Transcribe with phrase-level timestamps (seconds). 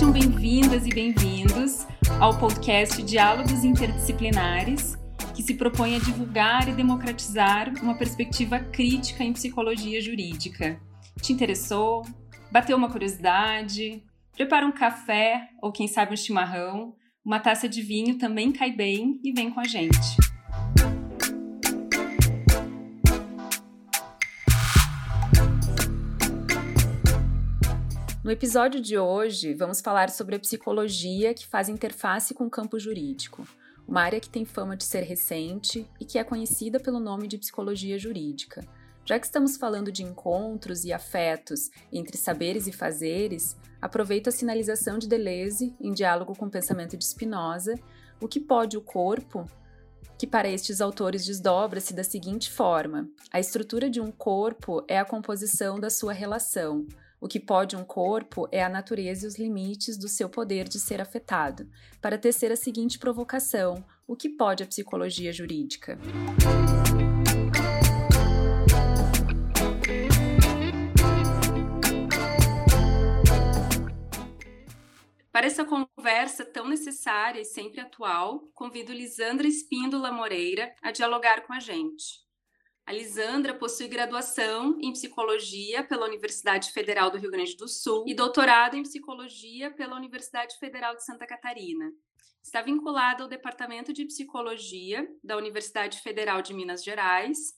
[0.00, 1.86] Sejam bem-vindas e bem-vindos
[2.18, 4.96] ao podcast Diálogos Interdisciplinares,
[5.36, 10.80] que se propõe a divulgar e democratizar uma perspectiva crítica em psicologia jurídica.
[11.20, 12.02] Te interessou?
[12.50, 14.02] Bateu uma curiosidade?
[14.34, 19.20] Prepara um café ou quem sabe um chimarrão, uma taça de vinho também cai bem
[19.22, 20.29] e vem com a gente.
[28.30, 32.78] No episódio de hoje, vamos falar sobre a psicologia que faz interface com o campo
[32.78, 33.44] jurídico,
[33.88, 37.36] uma área que tem fama de ser recente e que é conhecida pelo nome de
[37.36, 38.64] psicologia jurídica.
[39.04, 44.96] Já que estamos falando de encontros e afetos entre saberes e fazeres, aproveito a sinalização
[44.96, 47.74] de Deleuze, em diálogo com o pensamento de Spinoza,
[48.20, 49.44] o que pode o corpo,
[50.16, 55.04] que para estes autores desdobra-se da seguinte forma: a estrutura de um corpo é a
[55.04, 56.86] composição da sua relação,
[57.20, 60.80] o que pode um corpo é a natureza e os limites do seu poder de
[60.80, 61.68] ser afetado,
[62.00, 65.98] para tecer a seguinte provocação: o que pode a psicologia jurídica?
[75.30, 81.52] Para essa conversa tão necessária e sempre atual, convido Lisandra Espíndola Moreira a dialogar com
[81.52, 82.29] a gente.
[82.86, 88.14] A Lisandra possui graduação em psicologia pela Universidade Federal do Rio Grande do Sul e
[88.14, 91.92] doutorado em psicologia pela Universidade Federal de Santa Catarina.
[92.42, 97.54] Está vinculada ao Departamento de Psicologia da Universidade Federal de Minas Gerais.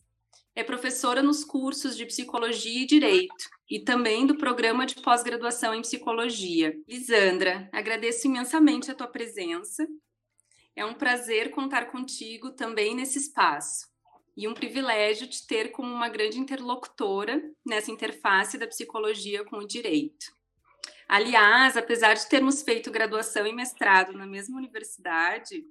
[0.55, 5.81] É professora nos cursos de Psicologia e Direito e também do programa de pós-graduação em
[5.81, 6.77] Psicologia.
[6.87, 9.87] Lisandra, agradeço imensamente a tua presença.
[10.77, 13.92] É um prazer contar contigo também nesse espaço
[14.37, 19.67] e um privilégio de ter como uma grande interlocutora nessa interface da psicologia com o
[19.67, 20.27] direito.
[21.09, 25.63] Aliás, apesar de termos feito graduação e mestrado na mesma universidade,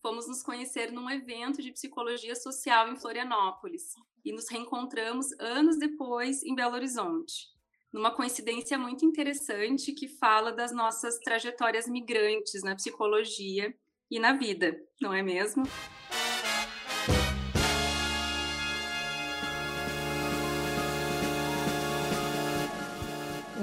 [0.00, 3.94] fomos nos conhecer num evento de psicologia social em Florianópolis
[4.24, 7.48] e nos reencontramos anos depois em Belo Horizonte,
[7.92, 13.74] numa coincidência muito interessante que fala das nossas trajetórias migrantes na psicologia
[14.10, 15.64] e na vida, não é mesmo?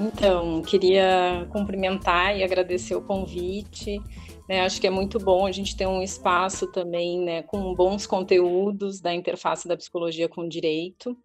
[0.04, 3.98] Então, queria cumprimentar e agradecer o convite.
[4.46, 8.06] Né, acho que é muito bom a gente ter um espaço também né, com bons
[8.06, 11.16] conteúdos da interface da psicologia com o direito.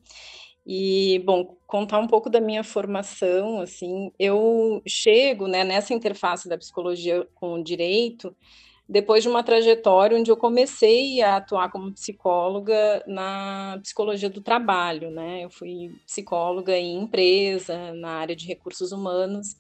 [0.66, 6.58] E, bom, contar um pouco da minha formação, assim, eu chego né, nessa interface da
[6.58, 8.34] psicologia com o direito
[8.90, 15.12] depois de uma trajetória onde eu comecei a atuar como psicóloga na psicologia do trabalho,
[15.12, 15.46] né?
[15.46, 19.56] Eu fui psicóloga em empresa, na área de recursos humanos.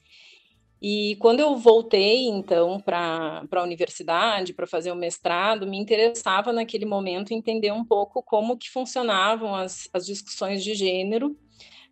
[0.81, 6.85] E quando eu voltei, então, para a universidade, para fazer o mestrado, me interessava naquele
[6.85, 11.37] momento entender um pouco como que funcionavam as, as discussões de gênero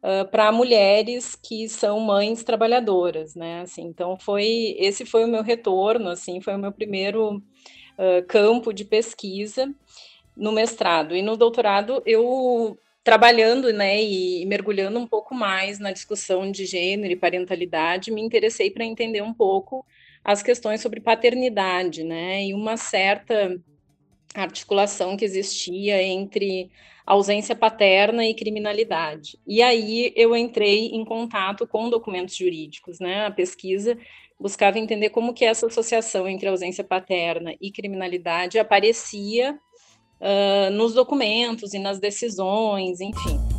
[0.04, 3.62] uh, para mulheres que são mães trabalhadoras, né?
[3.62, 8.74] Assim, então foi esse foi o meu retorno, assim, foi o meu primeiro uh, campo
[8.74, 9.74] de pesquisa
[10.36, 16.52] no mestrado e no doutorado eu trabalhando, né, e mergulhando um pouco mais na discussão
[16.52, 19.86] de gênero e parentalidade, me interessei para entender um pouco
[20.22, 23.58] as questões sobre paternidade, né, e uma certa
[24.44, 26.70] articulação que existia entre
[27.06, 29.40] ausência paterna e criminalidade.
[29.48, 33.26] E aí eu entrei em contato com documentos jurídicos, né?
[33.26, 33.98] A pesquisa
[34.40, 39.58] buscava entender como que essa associação entre ausência paterna e criminalidade aparecia
[40.20, 43.57] uh, nos documentos e nas decisões, enfim.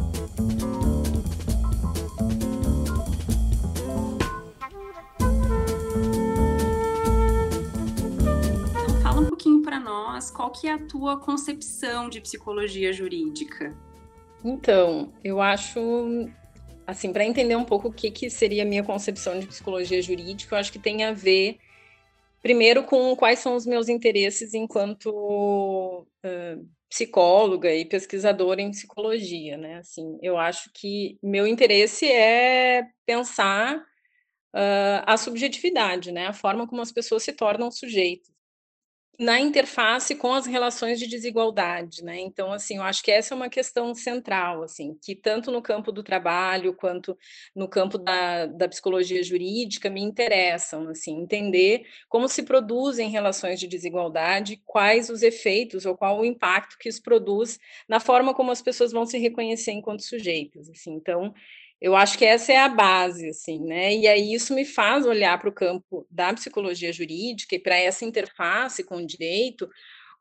[9.69, 13.77] Para nós qual que é a tua concepção de psicologia jurídica.
[14.43, 15.79] Então, eu acho
[16.87, 20.55] assim, para entender um pouco o que, que seria a minha concepção de psicologia jurídica,
[20.55, 21.59] eu acho que tem a ver
[22.41, 29.77] primeiro com quais são os meus interesses enquanto uh, psicóloga e pesquisadora em psicologia, né?
[29.77, 36.27] Assim, eu acho que meu interesse é pensar uh, a subjetividade, né?
[36.27, 38.38] A forma como as pessoas se tornam sujeitos
[39.19, 42.21] na interface com as relações de desigualdade, né?
[42.21, 45.91] Então, assim, eu acho que essa é uma questão central, assim, que tanto no campo
[45.91, 47.19] do trabalho quanto
[47.55, 53.67] no campo da, da psicologia jurídica me interessam, assim, entender como se produzem relações de
[53.67, 58.63] desigualdade, quais os efeitos ou qual o impacto que isso produz na forma como as
[58.63, 60.93] pessoas vão se reconhecer enquanto sujeitos, assim.
[60.93, 61.35] Então,
[61.81, 63.95] Eu acho que essa é a base, assim, né?
[63.95, 68.05] E aí isso me faz olhar para o campo da psicologia jurídica e para essa
[68.05, 69.69] interface com o direito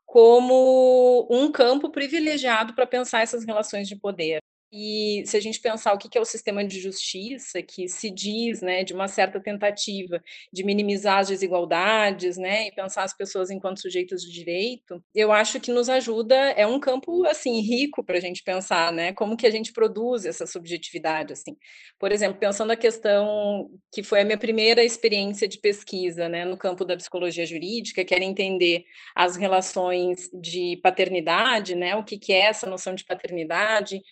[0.06, 4.40] como um campo privilegiado para pensar essas relações de poder.
[4.70, 8.60] E se a gente pensar o que é o sistema de justiça, que se diz,
[8.60, 10.22] né, de uma certa tentativa
[10.52, 15.58] de minimizar as desigualdades, né, e pensar as pessoas enquanto sujeitos de direito, eu acho
[15.58, 19.46] que nos ajuda, é um campo, assim, rico para a gente pensar, né, como que
[19.46, 21.56] a gente produz essa subjetividade, assim.
[21.98, 26.58] Por exemplo, pensando a questão que foi a minha primeira experiência de pesquisa, né, no
[26.58, 28.84] campo da psicologia jurídica, que era entender
[29.16, 34.02] as relações de paternidade, né, o que que é essa noção de paternidade,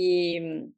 [0.00, 0.70] e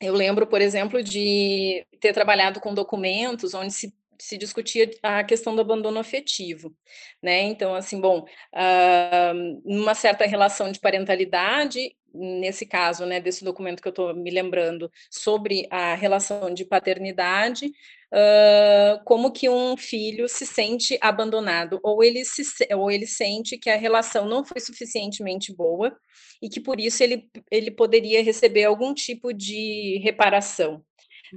[0.00, 5.54] eu lembro, por exemplo, de ter trabalhado com documentos onde se se discutia a questão
[5.54, 6.74] do abandono afetivo,
[7.22, 7.40] né?
[7.42, 8.24] Então, assim, bom,
[8.54, 14.30] uh, numa certa relação de parentalidade, nesse caso, né, desse documento que eu estou me
[14.30, 22.02] lembrando, sobre a relação de paternidade, uh, como que um filho se sente abandonado, ou
[22.02, 22.42] ele, se,
[22.74, 25.96] ou ele sente que a relação não foi suficientemente boa,
[26.42, 30.84] e que por isso ele, ele poderia receber algum tipo de reparação.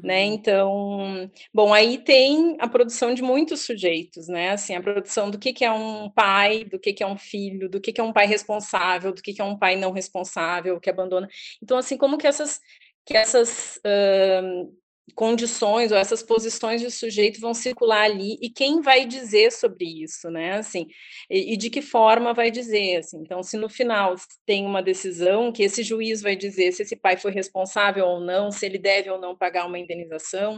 [0.02, 0.26] Né?
[0.26, 0.34] Uhum.
[0.34, 4.52] Então, bom, aí tem a produção de muitos sujeitos, né?
[4.52, 7.70] Assim, a produção do que, que é um pai, do que, que é um filho,
[7.70, 10.80] do que, que é um pai responsável, do que, que é um pai não responsável,
[10.80, 11.28] que abandona.
[11.62, 12.60] Então, assim, como que essas,
[13.06, 14.83] que essas uh,
[15.16, 20.30] condições ou essas posições de sujeito vão circular ali e quem vai dizer sobre isso,
[20.30, 20.54] né?
[20.54, 20.88] Assim,
[21.30, 23.18] e, e, de que forma vai dizer, assim.
[23.18, 24.16] Então, se no final
[24.46, 28.52] tem uma decisão que esse juiz vai dizer se esse pai foi responsável ou não,
[28.52, 30.58] se ele deve ou não pagar uma indenização,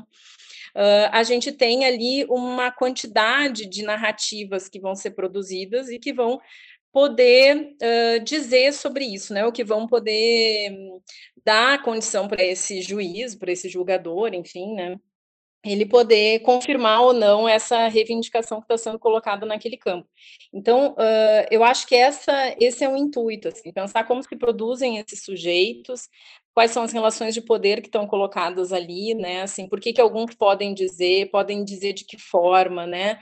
[0.76, 6.14] uh, a gente tem ali uma quantidade de narrativas que vão ser produzidas e que
[6.14, 6.40] vão
[6.96, 9.46] poder uh, dizer sobre isso, né?
[9.46, 10.72] O que vão poder
[11.46, 15.00] dar condição para esse juiz, para esse julgador, enfim, né?
[15.64, 20.08] Ele poder confirmar ou não essa reivindicação que está sendo colocada naquele campo.
[20.54, 25.00] Então, uh, eu acho que essa, esse é o intuito, assim, pensar como se produzem
[25.00, 26.08] esses sujeitos,
[26.56, 29.42] quais são as relações de poder que estão colocadas ali, né?
[29.42, 33.20] Assim, por que, que alguns podem dizer, podem dizer de que forma, né?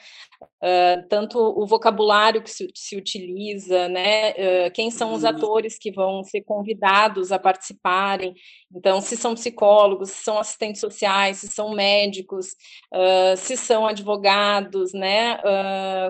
[0.62, 4.31] Uh, tanto o vocabulário que se, se utiliza, né?
[4.33, 5.30] Uh, quem são os uhum.
[5.30, 8.35] atores que vão ser convidados a participarem?
[8.71, 12.50] Então, se são psicólogos, se são assistentes sociais, se são médicos,
[12.94, 15.39] uh, se são advogados, né?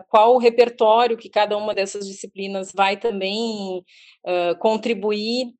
[0.09, 3.83] qual o repertório que cada uma dessas disciplinas vai também
[4.59, 5.53] contribuir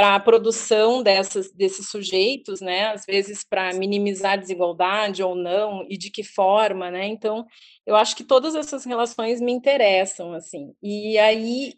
[0.00, 2.86] para a produção dessas, desses sujeitos, né?
[2.86, 7.06] Às vezes para minimizar a desigualdade ou não, e de que forma, né?
[7.06, 7.44] Então,
[7.84, 10.72] eu acho que todas essas relações me interessam, assim.
[10.82, 11.74] E aí,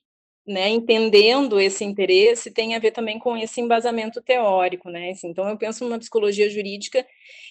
[0.47, 5.11] né, entendendo esse interesse, tem a ver também com esse embasamento teórico, né?
[5.11, 7.05] Assim, então, eu penso numa psicologia jurídica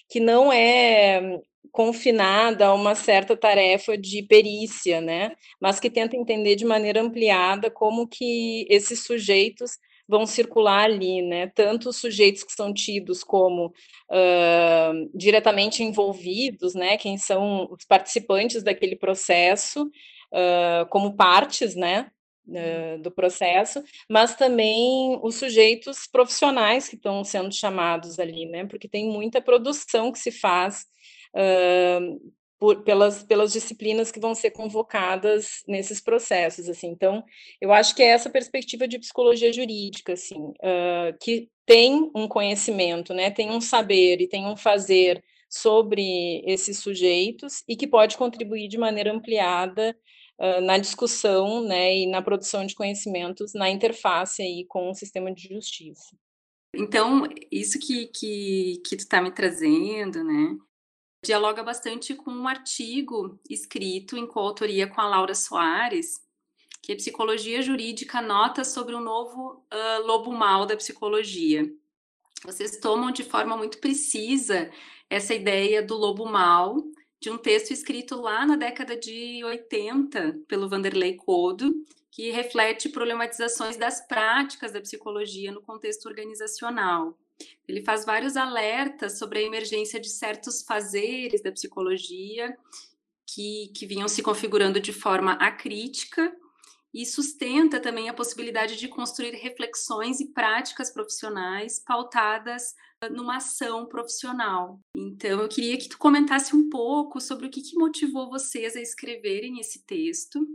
[0.08, 1.38] que não é
[1.70, 5.32] confinada a uma certa tarefa de perícia, né?
[5.60, 9.72] Mas que tenta entender de maneira ampliada como que esses sujeitos
[10.12, 11.46] vão circular ali, né?
[11.46, 16.98] Tanto os sujeitos que são tidos como uh, diretamente envolvidos, né?
[16.98, 22.10] Quem são os participantes daquele processo, uh, como partes, né?
[22.46, 28.66] Uh, do processo, mas também os sujeitos profissionais que estão sendo chamados ali, né?
[28.66, 30.84] Porque tem muita produção que se faz
[31.36, 32.20] uh,
[32.62, 36.90] por, pelas, pelas disciplinas que vão ser convocadas nesses processos, assim.
[36.90, 37.24] Então,
[37.60, 43.12] eu acho que é essa perspectiva de psicologia jurídica, assim, uh, que tem um conhecimento,
[43.12, 48.68] né, tem um saber e tem um fazer sobre esses sujeitos e que pode contribuir
[48.68, 49.96] de maneira ampliada
[50.38, 55.34] uh, na discussão, né, e na produção de conhecimentos na interface aí com o sistema
[55.34, 56.16] de justiça.
[56.72, 60.56] Então, isso que, que, que tu está me trazendo, né,
[61.22, 66.20] dialoga bastante com um artigo escrito em coautoria com a Laura Soares,
[66.82, 71.72] que é Psicologia Jurídica Nota sobre o novo uh, lobo mal da psicologia.
[72.44, 74.68] Vocês tomam de forma muito precisa
[75.08, 76.82] essa ideia do lobo mal,
[77.20, 81.72] de um texto escrito lá na década de 80 pelo Vanderlei Codo,
[82.10, 87.16] que reflete problematizações das práticas da psicologia no contexto organizacional.
[87.66, 92.56] Ele faz vários alertas sobre a emergência de certos fazeres da psicologia
[93.26, 96.34] que, que vinham se configurando de forma acrítica
[96.94, 102.74] e sustenta também a possibilidade de construir reflexões e práticas profissionais pautadas
[103.10, 104.78] numa ação profissional.
[104.96, 108.80] Então, eu queria que tu comentasse um pouco sobre o que, que motivou vocês a
[108.80, 110.46] escreverem esse texto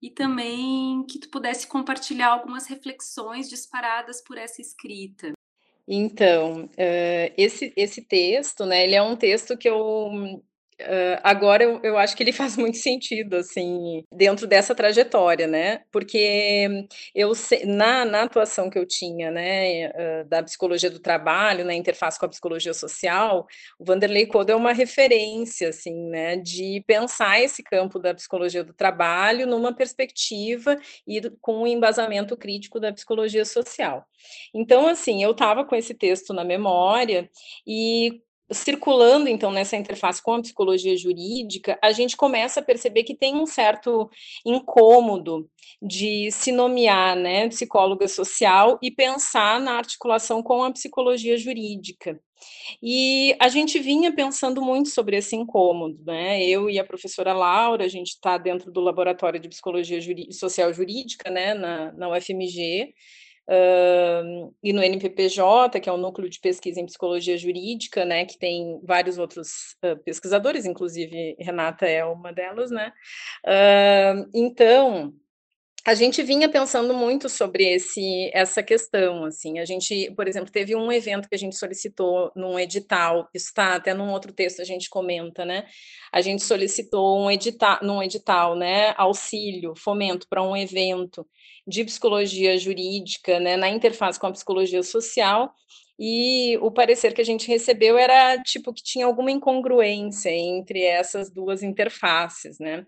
[0.00, 5.32] e também que tu pudesse compartilhar algumas reflexões disparadas por essa escrita.
[5.86, 10.42] Então, uh, esse, esse texto, né, ele é um texto que eu
[10.80, 15.82] Uh, agora eu, eu, acho que ele faz muito sentido, assim, dentro dessa trajetória, né?
[15.92, 17.32] Porque eu
[17.64, 22.26] na, na atuação que eu tinha, né, uh, da psicologia do trabalho, na interface com
[22.26, 23.46] a psicologia social,
[23.78, 28.72] o Vanderlei Code é uma referência, assim, né, de pensar esse campo da psicologia do
[28.72, 30.76] trabalho numa perspectiva
[31.06, 34.04] e com um embasamento crítico da psicologia social.
[34.54, 37.30] Então, assim, eu estava com esse texto na memória
[37.66, 38.20] e
[38.52, 43.34] circulando então nessa interface com a psicologia jurídica, a gente começa a perceber que tem
[43.34, 44.08] um certo
[44.44, 45.48] incômodo
[45.80, 52.20] de se nomear, né, psicóloga social e pensar na articulação com a psicologia jurídica.
[52.82, 56.44] E a gente vinha pensando muito sobre esse incômodo, né?
[56.44, 59.98] Eu e a professora Laura, a gente está dentro do laboratório de psicologia
[60.30, 62.92] social jurídica, né, na, na UFMG,
[63.46, 68.38] Uh, e no NPPJ, que é o Núcleo de Pesquisa em Psicologia Jurídica, né, que
[68.38, 72.90] tem vários outros uh, pesquisadores, inclusive Renata é uma delas, né?
[73.44, 75.14] Uh, então,
[75.86, 80.74] a gente vinha pensando muito sobre esse, essa questão, assim, a gente, por exemplo, teve
[80.74, 84.88] um evento que a gente solicitou num edital, está até num outro texto a gente
[84.88, 85.66] comenta, né,
[86.10, 91.26] a gente solicitou um edital, num edital, né, auxílio, fomento para um evento
[91.66, 95.52] de psicologia jurídica, né, na interface com a psicologia social,
[95.98, 101.30] e o parecer que a gente recebeu era tipo que tinha alguma incongruência entre essas
[101.30, 102.84] duas interfaces, né?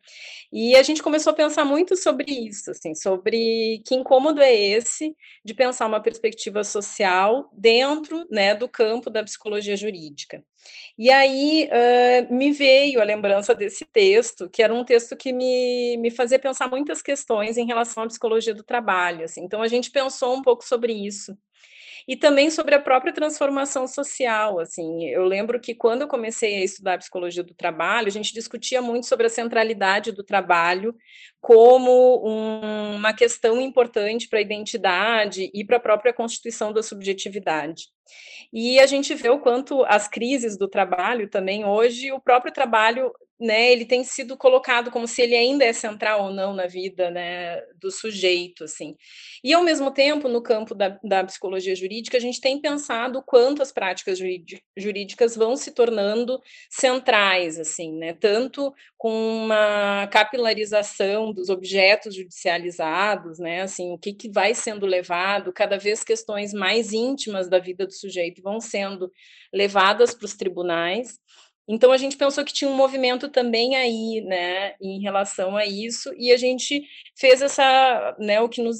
[0.53, 5.15] E a gente começou a pensar muito sobre isso, assim, sobre que incômodo é esse
[5.45, 10.43] de pensar uma perspectiva social dentro, né, do campo da psicologia jurídica.
[10.99, 15.97] E aí uh, me veio a lembrança desse texto, que era um texto que me,
[15.99, 19.25] me fazia pensar muitas questões em relação à psicologia do trabalho.
[19.25, 19.43] Assim.
[19.43, 21.37] Então a gente pensou um pouco sobre isso
[22.09, 26.65] e também sobre a própria transformação social, assim, eu lembro que quando eu comecei a
[26.65, 30.95] estudar psicologia do trabalho, a gente discutia muito sobre a centralidade do trabalho
[31.41, 37.89] como um, uma questão importante para a identidade e para a própria constituição da subjetividade.
[38.53, 43.13] E a gente vê o quanto as crises do trabalho também hoje, o próprio trabalho
[43.39, 47.11] né, ele tem sido colocado como se ele ainda é central ou não na vida,
[47.11, 48.97] né, do sujeito, assim.
[49.45, 53.61] E, ao mesmo tempo, no campo da, da psicologia jurídica, a gente tem pensado quanto
[53.61, 54.19] as práticas
[54.77, 56.41] jurídicas vão se tornando
[56.71, 59.11] centrais, assim, né, tanto com
[59.45, 66.03] uma capilarização dos objetos judicializados, né, assim, o que, que vai sendo levado, cada vez
[66.03, 69.13] questões mais íntimas da vida do sujeito vão sendo
[69.53, 71.19] levadas para os tribunais,
[71.69, 76.13] então a gente pensou que tinha um movimento também aí, né, em relação a isso,
[76.17, 76.83] e a gente
[77.17, 78.77] fez essa, né, o que nos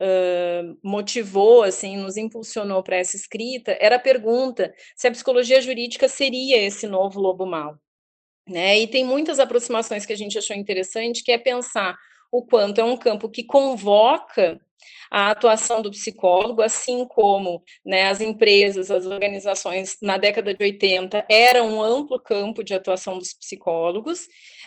[0.00, 6.08] uh, motivou, assim, nos impulsionou para essa escrita, era a pergunta se a psicologia jurídica
[6.08, 7.76] seria esse novo lobo mau,
[8.48, 8.78] né?
[8.80, 11.96] E tem muitas aproximações que a gente achou interessante, que é pensar
[12.30, 14.58] o quanto é um campo que convoca
[15.10, 21.24] a atuação do psicólogo, assim como né, as empresas, as organizações na década de 80
[21.28, 24.26] eram um amplo campo de atuação dos psicólogos,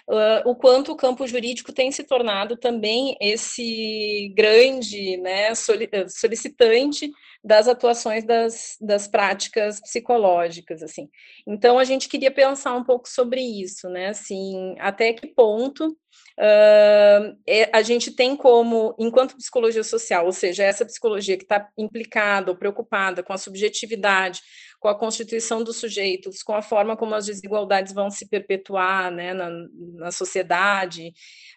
[0.10, 7.12] uh, o quanto o campo jurídico tem se tornado também esse grande né, solicitante
[7.44, 11.08] das atuações das, das práticas psicológicas, assim.
[11.48, 15.96] Então, a gente queria pensar um pouco sobre isso, né, assim, até que ponto
[16.40, 17.38] uh,
[17.74, 22.58] a gente tem como, enquanto psicologia social, ou seja, essa psicologia que está implicada ou
[22.58, 24.42] preocupada com a subjetividade,
[24.80, 29.34] com a constituição dos sujeitos, com a forma como as desigualdades vão se perpetuar né,
[29.34, 29.50] na,
[29.96, 31.14] na sociedade,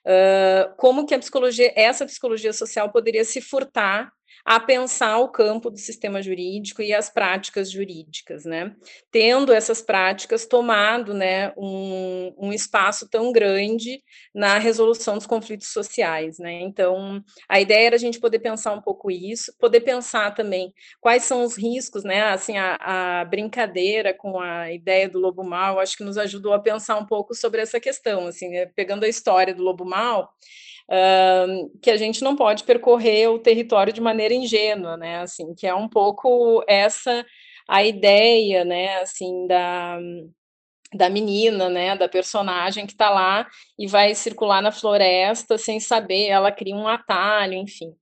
[0.07, 4.13] uh, como que a psicologia, essa psicologia social poderia se furtar
[4.45, 8.75] a pensar o campo do sistema jurídico e as práticas jurídicas, né?
[9.11, 14.03] Tendo essas práticas tomado, né, um, um espaço tão grande
[14.35, 16.61] na resolução dos conflitos sociais, né?
[16.63, 21.25] Então, a ideia era a gente poder pensar um pouco isso, poder pensar também quais
[21.25, 22.23] são os riscos, né?
[22.23, 26.59] Assim, a, a brincadeira com a ideia do lobo mal, acho que nos ajudou a
[26.59, 28.67] pensar um pouco sobre essa questão, assim, né?
[28.67, 30.33] pegando a história do lobo mal,
[31.83, 35.21] que a gente não pode percorrer o território de maneira ingênua, né?
[35.21, 37.25] Assim, que é um pouco essa
[37.69, 38.99] a ideia, né?
[39.01, 39.99] Assim, da
[40.95, 43.47] da menina, né, da personagem que está lá
[43.79, 47.93] e vai circular na floresta sem saber, ela cria um atalho, enfim.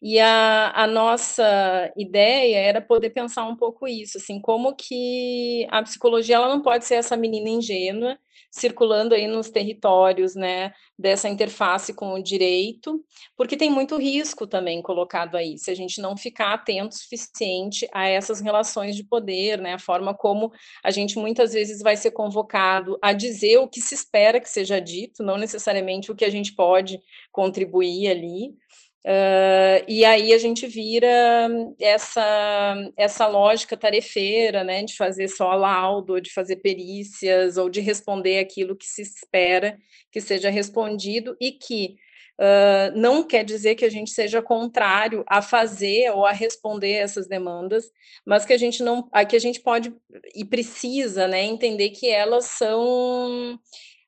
[0.00, 5.82] E a, a nossa ideia era poder pensar um pouco isso, assim, como que a
[5.82, 8.18] psicologia ela não pode ser essa menina ingênua
[8.50, 13.04] circulando aí nos territórios, né, dessa interface com o direito,
[13.36, 17.88] porque tem muito risco também colocado aí, se a gente não ficar atento o suficiente
[17.92, 22.10] a essas relações de poder, né, a forma como a gente muitas vezes vai ser
[22.10, 26.30] convocado a dizer o que se espera que seja dito, não necessariamente o que a
[26.30, 27.00] gente pode
[27.32, 28.54] contribuir ali,
[29.02, 31.08] Uh, e aí a gente vira
[31.80, 38.38] essa, essa lógica tarefeira, né, de fazer só laudo, de fazer perícias, ou de responder
[38.38, 39.78] aquilo que se espera
[40.12, 41.96] que seja respondido, e que
[42.38, 47.26] uh, não quer dizer que a gente seja contrário a fazer ou a responder essas
[47.26, 47.90] demandas,
[48.26, 49.94] mas que a gente não, que a gente pode
[50.34, 53.58] e precisa, né, entender que elas são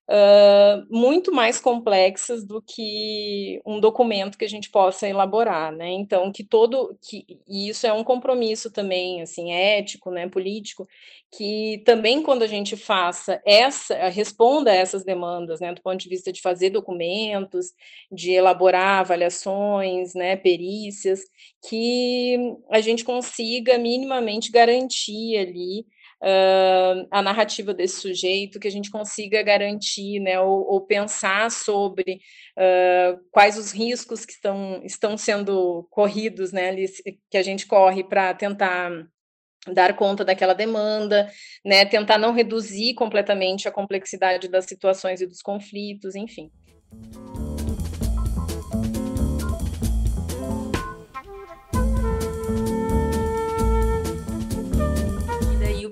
[0.08, 5.90] uh, muito mais complexas do que um documento que a gente possa elaborar, né?
[5.90, 10.86] Então, que todo, que, e isso é um compromisso também, assim, ético, né, político,
[11.30, 16.08] que também quando a gente faça essa, responda a essas demandas, né, do ponto de
[16.08, 17.72] vista de fazer documentos,
[18.10, 21.20] de elaborar avaliações, né, perícias,
[21.68, 22.36] que
[22.70, 25.86] a gente consiga minimamente garantir ali
[26.22, 32.20] uh, a narrativa desse sujeito, que a gente consiga garantir, né, ou, ou pensar sobre
[32.56, 36.74] uh, quais os riscos que estão, estão sendo corridos, né,
[37.30, 38.90] que a gente corre para tentar
[39.72, 41.30] dar conta daquela demanda,
[41.64, 46.50] né, tentar não reduzir completamente a complexidade das situações e dos conflitos, enfim.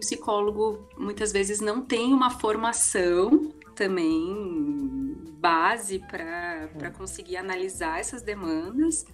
[0.01, 6.91] Psicólogo muitas vezes não tem uma formação também base para é.
[6.91, 9.07] conseguir analisar essas demandas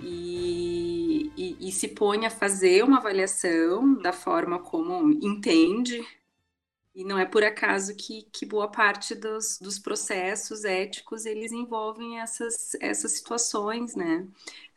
[0.00, 6.04] e, e, e, se põe a fazer uma avaliação da forma como entende.
[6.94, 12.20] E não é por acaso que, que boa parte dos, dos processos éticos eles envolvem
[12.20, 14.26] essas, essas situações, né?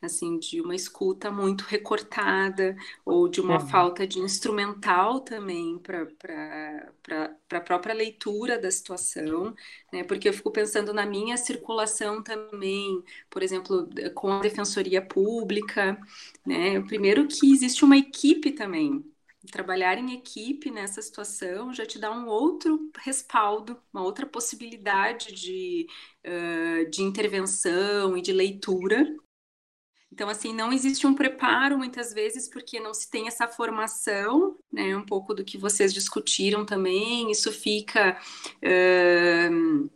[0.02, 6.08] Assim, de uma escuta muito recortada ou de uma falta de instrumental também para
[7.52, 9.54] a própria leitura da situação,
[9.92, 10.04] né?
[10.04, 16.00] Porque eu fico pensando na minha circulação também, por exemplo, com a defensoria pública,
[16.46, 16.82] né?
[16.82, 19.04] Primeiro que existe uma equipe também,
[19.52, 25.88] trabalhar em equipe nessa situação já te dá um outro respaldo, uma outra possibilidade de,
[26.26, 29.16] uh, de intervenção e de leitura,
[30.16, 34.96] então, assim, não existe um preparo muitas vezes porque não se tem essa formação, né?
[34.96, 38.18] Um pouco do que vocês discutiram também, isso fica.
[38.64, 39.90] Uh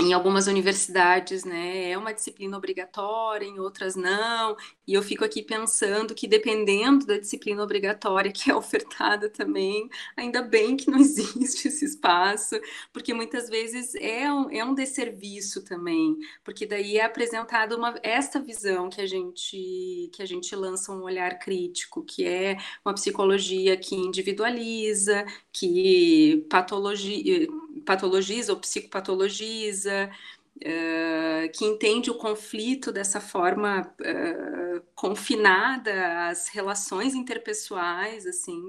[0.00, 5.40] em algumas universidades, né, é uma disciplina obrigatória, em outras não, e eu fico aqui
[5.40, 11.68] pensando que dependendo da disciplina obrigatória que é ofertada também, ainda bem que não existe
[11.68, 12.56] esse espaço,
[12.92, 18.40] porque muitas vezes é um, é um desserviço também, porque daí é apresentada uma, esta
[18.40, 23.76] visão que a gente que a gente lança um olhar crítico, que é uma psicologia
[23.76, 27.46] que individualiza, que patologia
[27.84, 30.10] patologiza ou psicopatologiza,
[30.56, 38.60] uh, que entende o conflito dessa forma uh, confinada às relações interpessoais, assim,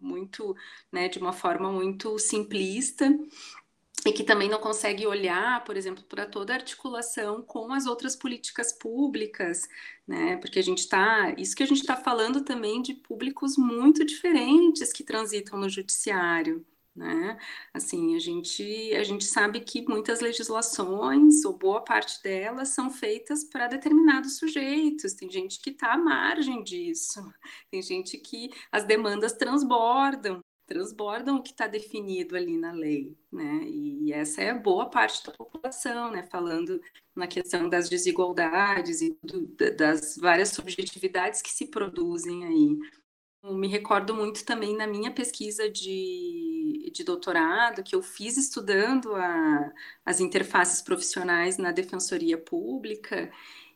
[0.00, 0.56] muito,
[0.92, 3.06] né, de uma forma muito simplista,
[4.06, 8.14] e que também não consegue olhar, por exemplo, para toda a articulação com as outras
[8.14, 9.66] políticas públicas,
[10.06, 10.36] né?
[10.36, 14.92] Porque a gente está, isso que a gente está falando também de públicos muito diferentes
[14.92, 17.36] que transitam no judiciário né?
[17.72, 23.44] Assim, a gente, a gente sabe que muitas legislações, ou boa parte delas, são feitas
[23.44, 25.14] para determinados sujeitos.
[25.14, 27.20] Tem gente que está à margem disso,
[27.70, 33.64] tem gente que as demandas transbordam, transbordam o que está definido ali na lei, né?
[33.66, 36.22] E essa é boa parte da população, né?
[36.30, 36.80] Falando
[37.14, 42.78] na questão das desigualdades e do, das várias subjetividades que se produzem aí
[43.52, 46.53] me recordo muito também na minha pesquisa de,
[46.94, 49.72] de doutorado, que eu fiz estudando a,
[50.06, 53.30] as interfaces profissionais na defensoria pública,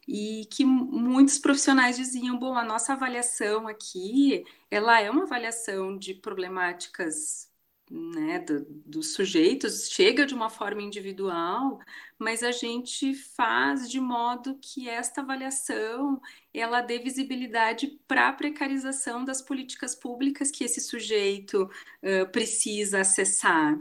[0.06, 6.14] e que muitos profissionais diziam, bom, a nossa avaliação aqui, ela é uma avaliação de
[6.14, 7.48] problemáticas
[7.90, 11.78] né, do, dos sujeitos chega de uma forma individual,
[12.18, 16.20] mas a gente faz de modo que esta avaliação
[16.60, 21.64] ela dê visibilidade para a precarização das políticas públicas que esse sujeito
[22.02, 23.78] uh, precisa acessar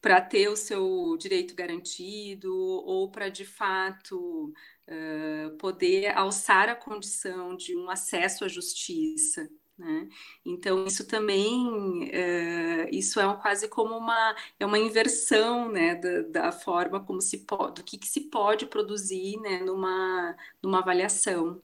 [0.00, 4.52] para ter o seu direito garantido ou para de fato
[4.86, 9.50] uh, poder alçar a condição de um acesso à justiça.
[9.78, 10.08] Né?
[10.44, 16.22] Então isso também uh, isso é um, quase como uma é uma inversão né, da,
[16.22, 21.60] da forma como se pode do que, que se pode produzir né, numa, numa avaliação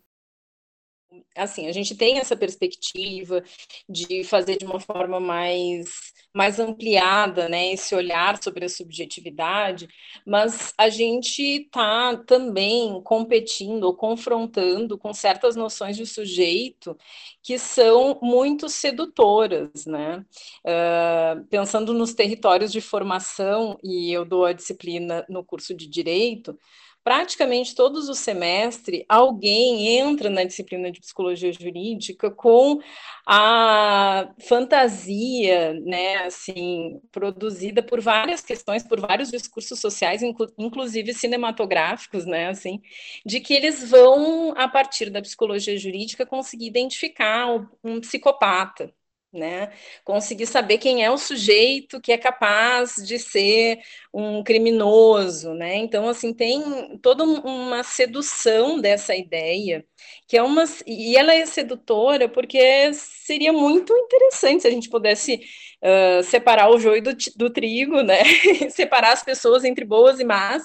[1.36, 3.42] assim, a gente tem essa perspectiva
[3.88, 9.88] de fazer de uma forma mais, mais ampliada, né, esse olhar sobre a subjetividade,
[10.26, 16.96] mas a gente está também competindo ou confrontando com certas noções de sujeito
[17.42, 20.24] que são muito sedutoras, né?
[20.64, 26.58] Uh, pensando nos territórios de formação, e eu dou a disciplina no curso de Direito,
[27.04, 32.80] praticamente todos os semestres, alguém entra na disciplina de psicologia jurídica com
[33.26, 42.24] a fantasia, né, assim, produzida por várias questões, por vários discursos sociais, inclu inclusive cinematográficos,
[42.26, 42.80] né, assim,
[43.26, 47.48] de que eles vão, a partir da psicologia jurídica, conseguir identificar
[47.82, 48.92] um psicopata,
[49.32, 49.72] né?
[50.04, 53.80] Conseguir saber quem é o sujeito que é capaz de ser
[54.12, 55.76] um criminoso, né?
[55.76, 59.84] Então, assim, tem toda uma sedução dessa ideia,
[60.28, 60.64] que é uma.
[60.86, 65.40] E ela é sedutora porque seria muito interessante se a gente pudesse
[65.82, 68.22] uh, separar o joio do, do trigo, né?
[68.70, 70.62] separar as pessoas entre boas e más.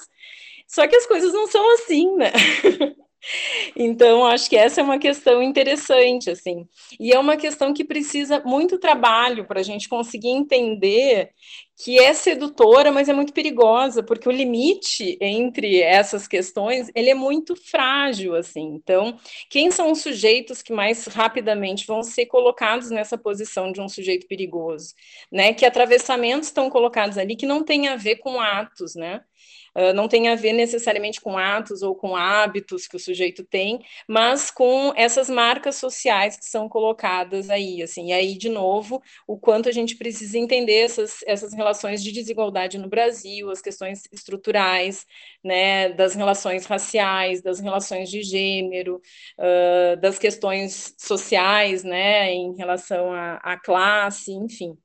[0.66, 2.30] Só que as coisas não são assim, né?
[3.76, 6.66] Então, acho que essa é uma questão interessante, assim.
[6.98, 11.30] E é uma questão que precisa muito trabalho para a gente conseguir entender
[11.80, 17.14] que é sedutora, mas é muito perigosa, porque o limite entre essas questões, ele é
[17.14, 18.74] muito frágil, assim.
[18.74, 19.16] Então,
[19.48, 24.26] quem são os sujeitos que mais rapidamente vão ser colocados nessa posição de um sujeito
[24.26, 24.92] perigoso,
[25.30, 25.52] né?
[25.54, 29.20] Que atravessamentos estão colocados ali que não tem a ver com atos, né?
[29.94, 34.50] Não tem a ver necessariamente com atos ou com hábitos que o sujeito tem, mas
[34.50, 39.68] com essas marcas sociais que são colocadas aí, assim, e aí, de novo, o quanto
[39.68, 45.06] a gente precisa entender essas, essas relações de desigualdade no Brasil, as questões estruturais,
[45.44, 49.00] né, das relações raciais, das relações de gênero,
[49.38, 54.76] uh, das questões sociais, né, em relação à classe, enfim.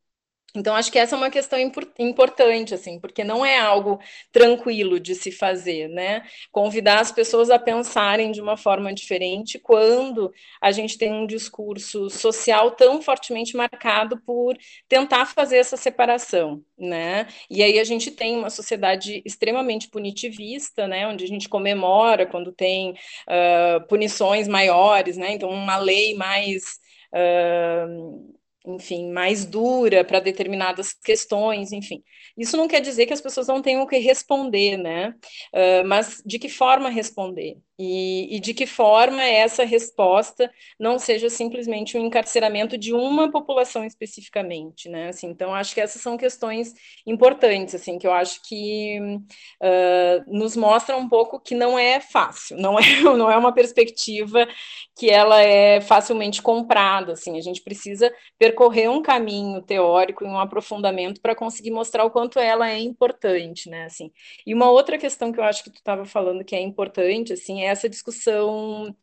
[0.56, 1.58] Então, acho que essa é uma questão
[1.98, 4.00] importante, assim, porque não é algo
[4.32, 6.24] tranquilo de se fazer, né?
[6.52, 12.08] Convidar as pessoas a pensarem de uma forma diferente quando a gente tem um discurso
[12.08, 14.56] social tão fortemente marcado por
[14.88, 17.28] tentar fazer essa separação, né?
[17.50, 21.08] E aí a gente tem uma sociedade extremamente punitivista, né?
[21.08, 25.34] Onde a gente comemora quando tem uh, punições maiores, né?
[25.34, 26.80] Então, uma lei mais.
[27.12, 32.04] Uh, enfim, mais dura para determinadas questões, enfim.
[32.38, 35.14] Isso não quer dizer que as pessoas não tenham que responder, né?
[35.54, 37.58] Uh, mas de que forma responder?
[37.78, 43.84] E, e, de que forma essa resposta não seja simplesmente um encarceramento de uma população
[43.84, 45.10] especificamente, né?
[45.10, 46.72] Assim, então, acho que essas são questões
[47.06, 52.58] importantes, assim, que eu acho que uh, nos mostram um pouco que não é fácil,
[52.58, 54.48] não é, não é uma perspectiva
[54.96, 60.38] que ela é facilmente comprada, assim, a gente precisa percorrer um caminho teórico e um
[60.38, 64.12] aprofundamento para conseguir mostrar o quanto ela é importante, né, assim.
[64.46, 67.63] E uma outra questão que eu acho que tu estava falando que é importante, assim,
[67.68, 68.96] essa discussão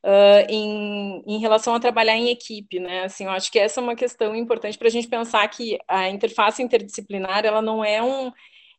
[0.00, 3.02] Uh, em, em, relação a trabalhar em equipe, né?
[3.02, 6.08] Assim, eu acho que essa é uma questão importante para a gente pensar que a
[6.08, 8.30] interface interdisciplinar ela não é um,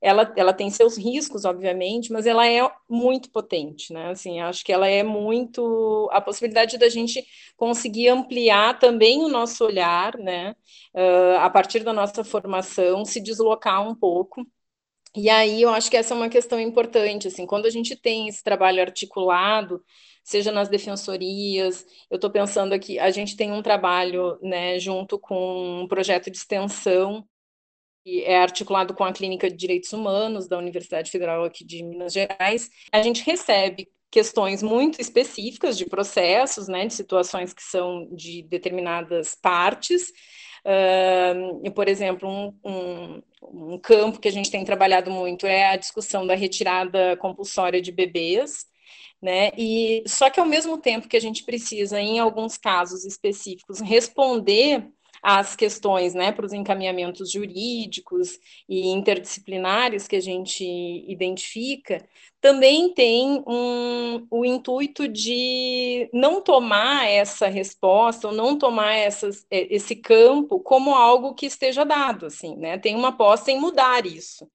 [0.02, 4.12] ela, ela tem seus riscos, obviamente, mas ela é muito potente, né?
[4.12, 7.26] Assim, acho que ela é muito a possibilidade da gente
[7.58, 10.56] conseguir ampliar também o nosso olhar, né?
[10.94, 14.46] Uh, a partir da nossa formação, se deslocar um pouco
[15.16, 18.28] e aí eu acho que essa é uma questão importante, assim, quando a gente tem
[18.28, 19.84] esse trabalho articulado,
[20.24, 25.82] seja nas defensorias, eu estou pensando aqui, a gente tem um trabalho, né, junto com
[25.84, 27.28] um projeto de extensão
[28.04, 32.14] que é articulado com a Clínica de Direitos Humanos da Universidade Federal aqui de Minas
[32.14, 32.70] Gerais.
[32.92, 39.36] A gente recebe questões muito específicas de processos, né, de situações que são de determinadas
[39.36, 40.12] partes,
[40.66, 45.78] Uh, por exemplo, um, um, um, campo que a gente tem trabalhado muito é a
[45.78, 48.66] discussão da retirada compulsória de bebês,
[49.22, 49.52] né?
[49.58, 54.88] E só que ao mesmo tempo que a gente precisa, em alguns casos específicos, responder
[55.22, 60.64] às questões, né, para os encaminhamentos jurídicos e interdisciplinares que a gente
[61.08, 62.06] identifica,
[62.42, 69.74] também tem um, o intuito de não tomar essa resposta ou não tomar essas, é,
[69.74, 72.78] esse campo como algo que esteja dado, assim, né?
[72.78, 74.48] Tem uma aposta em mudar isso.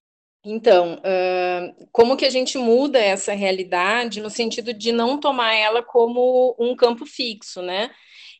[0.47, 5.83] Então, uh, como que a gente muda essa realidade no sentido de não tomar ela
[5.83, 7.91] como um campo fixo, né?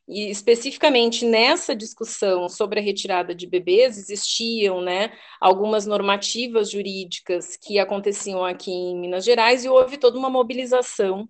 [0.07, 7.79] E especificamente nessa discussão sobre a retirada de bebês, existiam né, algumas normativas jurídicas que
[7.79, 11.27] aconteciam aqui em Minas Gerais e houve toda uma mobilização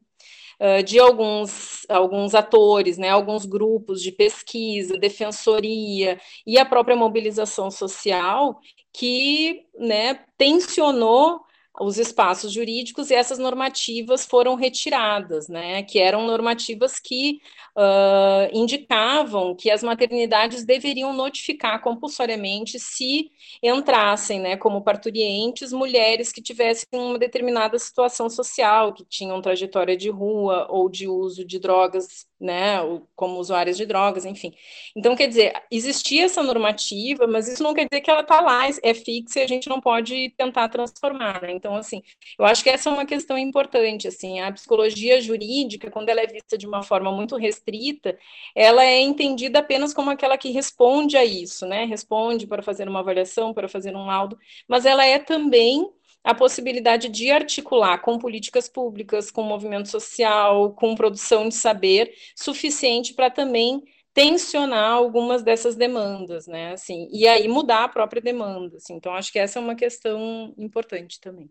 [0.61, 7.71] uh, de alguns, alguns atores, né, alguns grupos de pesquisa, defensoria e a própria mobilização
[7.71, 8.59] social
[8.93, 11.41] que né, tensionou
[11.81, 17.41] os espaços jurídicos e essas normativas foram retiradas, né, que eram normativas que
[17.77, 23.31] uh, indicavam que as maternidades deveriam notificar compulsoriamente se
[23.63, 30.11] entrassem, né, como parturientes, mulheres que tivessem uma determinada situação social, que tinham trajetória de
[30.11, 32.77] rua ou de uso de drogas né,
[33.17, 34.53] como usuárias de drogas, enfim.
[34.95, 38.69] Então, quer dizer, existia essa normativa, mas isso não quer dizer que ela está lá,
[38.83, 41.53] é fixa e a gente não pode tentar transformar, né?
[41.53, 42.03] Então, assim,
[42.39, 46.27] eu acho que essa é uma questão importante, assim, a psicologia jurídica, quando ela é
[46.27, 48.19] vista de uma forma muito restrita,
[48.55, 51.87] ela é entendida apenas como aquela que responde a isso, né?
[51.87, 55.91] Responde para fazer uma avaliação, para fazer um laudo, mas ela é também
[56.25, 63.13] a possibilidade de articular com políticas públicas, com movimento social, com produção de saber suficiente
[63.13, 63.85] para também
[64.15, 66.73] tensionar algumas dessas demandas, né?
[66.73, 68.79] Assim, e aí mudar a própria demanda.
[68.79, 68.95] Assim.
[68.95, 71.51] Então, acho que essa é uma questão importante também.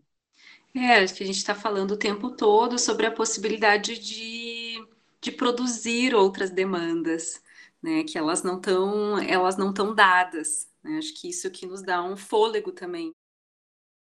[0.74, 4.84] É, acho que a gente está falando o tempo todo sobre a possibilidade de,
[5.20, 7.40] de produzir outras demandas,
[7.80, 8.02] né?
[8.02, 10.68] Que elas não estão elas não estão dadas.
[10.82, 10.98] Né?
[10.98, 13.14] Acho que isso que nos dá um fôlego também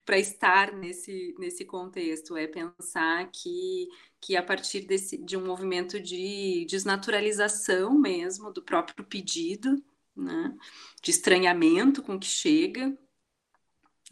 [0.04, 3.88] para estar nesse, nesse contexto, é pensar que,
[4.20, 9.82] que a partir desse, de um movimento de desnaturalização mesmo do próprio pedido,
[10.16, 10.54] né,
[11.02, 12.88] de estranhamento com que chega,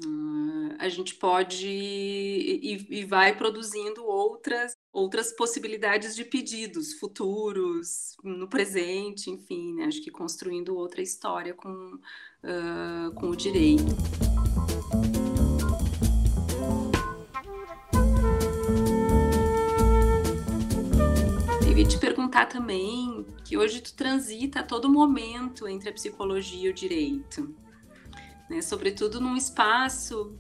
[0.05, 8.49] uh, a gente pode e, e, vai produzindo outras outras possibilidades de pedidos futuros no
[8.49, 11.95] presente, enfim, né, acho que construindo outra história com,
[12.43, 14.30] uh, com o direito.
[21.87, 26.75] Te perguntar também que hoje tu transita a todo momento entre a psicologia e o
[26.75, 27.55] direito,
[28.49, 28.61] né?
[28.61, 30.39] Sobretudo num espaço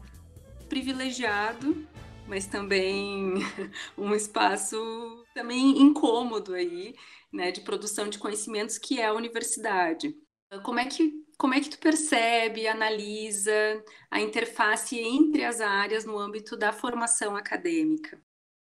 [0.68, 1.86] privilegiado,
[2.26, 3.34] mas também
[3.96, 6.94] um espaço também incômodo aí,
[7.32, 10.14] né, de produção de conhecimentos que é a universidade.
[10.64, 16.18] Como é que como é que tu percebe, analisa a interface entre as áreas no
[16.18, 18.20] âmbito da formação acadêmica?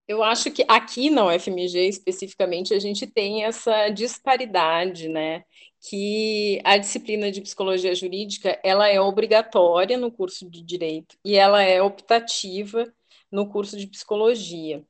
[0.08, 5.44] Eu acho que aqui na UFMG, especificamente, a gente tem essa disparidade, né?
[5.80, 11.62] Que a disciplina de psicologia jurídica ela é obrigatória no curso de direito e ela
[11.62, 12.90] é optativa
[13.30, 14.82] no curso de psicologia.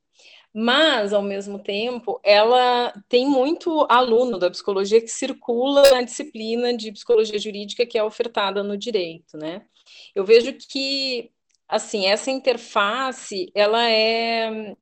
[0.55, 6.93] Mas, ao mesmo tempo, ela tem muito aluno da psicologia que circula na disciplina de
[6.93, 9.63] psicologia jurídica que é ofertada no direito, né?
[10.15, 11.31] Eu vejo que
[11.69, 14.75] assim, essa interface, ela é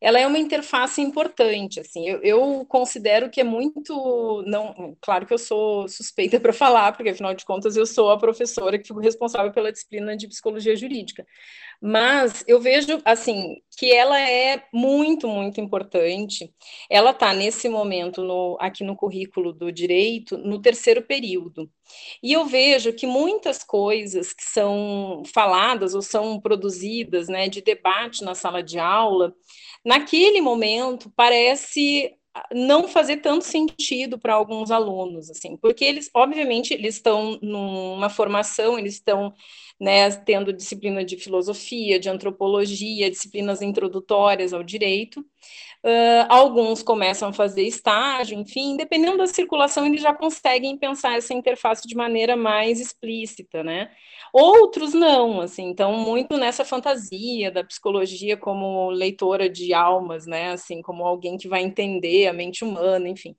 [0.00, 5.34] ela é uma interface importante, assim, eu, eu, considero que é muito, não, claro que
[5.34, 9.00] eu sou suspeita para falar, porque afinal de contas eu sou a professora que fico
[9.00, 11.26] responsável pela disciplina de psicologia jurídica,
[11.80, 16.52] mas eu vejo, assim, que ela é muito, muito importante,
[16.90, 21.70] ela está nesse momento no, aqui no currículo do direito, no terceiro período,
[22.22, 28.22] e eu vejo que muitas coisas que são faladas ou são produzidas, né, de debate
[28.22, 29.34] na sala de aula,
[29.84, 32.14] naquele momento parece
[32.52, 38.78] não fazer tanto sentido para alguns alunos, assim, porque eles, obviamente, eles estão numa formação,
[38.78, 39.34] eles estão
[39.80, 45.24] né, tendo disciplina de filosofia, de antropologia, disciplinas introdutórias ao direito.
[45.82, 51.32] Uh, alguns começam a fazer estágio, enfim, dependendo da circulação, eles já conseguem pensar essa
[51.32, 53.90] interface de maneira mais explícita, né?
[54.30, 60.52] Outros não, assim, então muito nessa fantasia da psicologia como leitora de almas, né?
[60.52, 63.34] Assim, como alguém que vai entender a mente humana, enfim.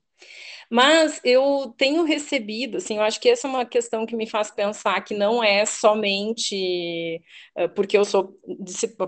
[0.72, 4.50] Mas eu tenho recebido, assim, eu acho que essa é uma questão que me faz
[4.50, 7.20] pensar que não é somente
[7.58, 8.34] uh, porque eu sou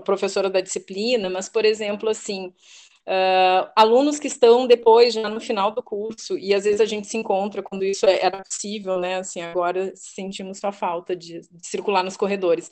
[0.05, 2.53] professora da disciplina, mas, por exemplo, assim,
[3.07, 7.05] Uh, alunos que estão depois, já no final do curso, e às vezes a gente
[7.05, 9.17] se encontra quando isso é, era possível, né?
[9.17, 12.71] Assim, agora sentimos só falta de, de circular nos corredores.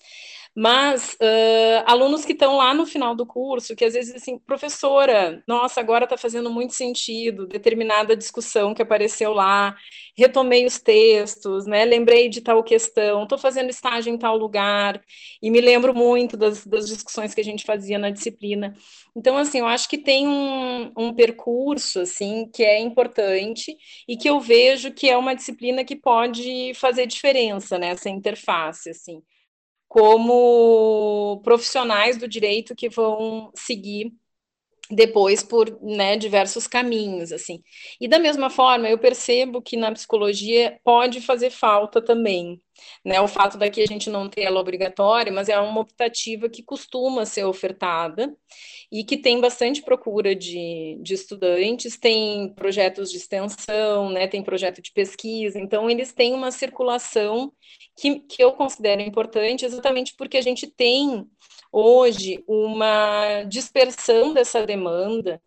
[0.55, 5.43] Mas uh, alunos que estão lá no final do curso, que às vezes assim, professora,
[5.47, 9.75] nossa, agora está fazendo muito sentido determinada discussão que apareceu lá,
[10.15, 11.83] retomei os textos, né?
[11.85, 15.01] Lembrei de tal questão, estou fazendo estágio em tal lugar,
[15.41, 18.75] e me lembro muito das, das discussões que a gente fazia na disciplina.
[19.15, 23.75] Então, assim, eu acho que tem um, um percurso, assim, que é importante
[24.07, 29.21] e que eu vejo que é uma disciplina que pode fazer diferença nessa interface, assim,
[29.93, 34.11] como profissionais do direito que vão seguir
[34.91, 37.63] depois por né, diversos caminhos, assim.
[37.99, 42.61] E da mesma forma, eu percebo que na psicologia pode fazer falta também,
[43.05, 46.63] né, o fato daqui a gente não ter ela obrigatória, mas é uma optativa que
[46.63, 48.35] costuma ser ofertada
[48.91, 54.81] e que tem bastante procura de, de estudantes, tem projetos de extensão, né, tem projeto
[54.81, 57.53] de pesquisa, então eles têm uma circulação
[57.95, 61.25] que, que eu considero importante exatamente porque a gente tem
[61.73, 65.41] hoje uma dispersão dessa demanda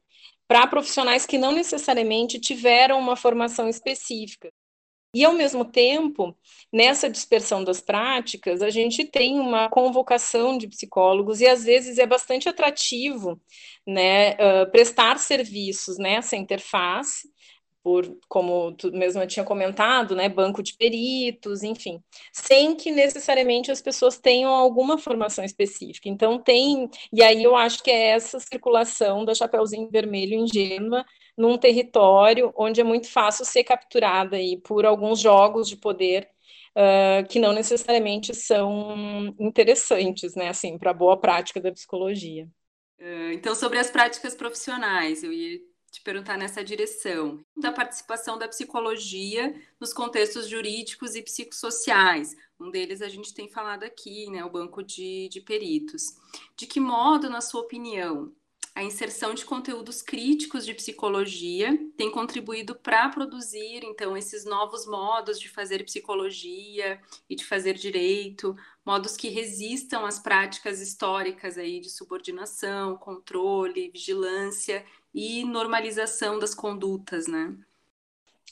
[0.49, 4.53] para profissionais que não necessariamente tiveram uma formação específica.
[5.15, 6.37] E, ao mesmo tempo,
[6.71, 12.07] nessa dispersão das práticas, a gente tem uma convocação de psicólogos e, às vezes, é
[12.07, 13.41] bastante atrativo
[13.87, 17.31] né, uh, prestar serviços nessa interface
[17.87, 23.81] por, como tu mesmo tinha comentado, né, banco de peritos, enfim, sem que necessariamente as
[23.81, 26.09] pessoas tenham alguma formação específica.
[26.09, 31.05] Então tem, e aí eu acho que é essa circulação da Chapeuzinho Vermelho ingênua
[31.39, 36.29] num território onde é muito fácil ser capturada aí por alguns jogos de poder
[36.75, 42.49] uh, que não necessariamente são interessantes, né, assim, para a boa prática da psicologia.
[43.33, 45.61] Então, sobre as práticas profissionais, eu ia
[45.97, 52.37] te perguntar nessa direção, da participação da psicologia nos contextos jurídicos e psicossociais.
[52.61, 56.15] Um deles a gente tem falado aqui, né, o banco de, de peritos.
[56.55, 58.31] De que modo, na sua opinião,
[58.75, 65.41] a inserção de conteúdos críticos de psicologia tem contribuído para produzir, então, esses novos modos
[65.41, 68.55] de fazer psicologia e de fazer direito,
[68.85, 74.85] modos que resistam às práticas históricas aí de subordinação, controle, vigilância
[75.17, 77.59] e normalização das condutas, né?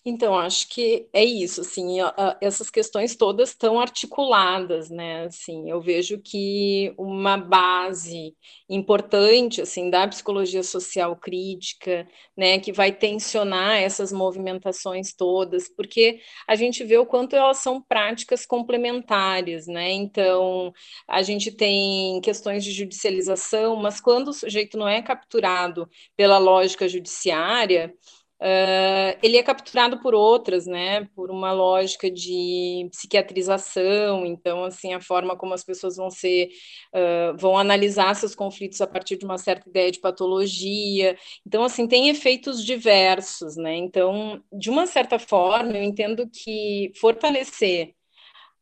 [0.06, 1.96] Então, acho que é isso, assim,
[2.38, 8.36] essas questões todas estão articuladas, né, assim, eu vejo que uma base
[8.68, 16.54] importante, assim, da psicologia social crítica, né, que vai tensionar essas movimentações todas, porque a
[16.54, 20.70] gente vê o quanto elas são práticas complementares, né, então,
[21.08, 26.86] a gente tem questões de judicialização, mas quando o sujeito não é capturado pela lógica
[26.86, 27.94] judiciária,
[28.40, 35.00] Uh, ele é capturado por outras, né, por uma lógica de psiquiatrização, então, assim, a
[35.00, 36.48] forma como as pessoas vão ser,
[36.94, 41.16] uh, vão analisar seus conflitos a partir de uma certa ideia de patologia,
[41.46, 47.94] então, assim, tem efeitos diversos, né, então, de uma certa forma, eu entendo que fortalecer